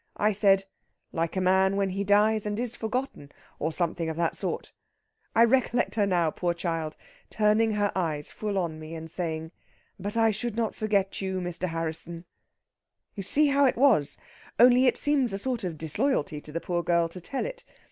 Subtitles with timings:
[0.17, 0.63] I said,
[1.11, 4.73] 'Like a man when he dies and is forgotten,' or something of that sort.
[5.35, 6.97] I recollect her now poor child!
[7.29, 9.51] turning her eyes full on me and saying,
[9.99, 11.69] 'But I should not forget you, Mr.
[11.69, 12.25] Harrisson.'
[13.13, 14.17] You see how it was?
[14.57, 17.63] Only it seems a sort of disloyalty to the poor girl to tell it.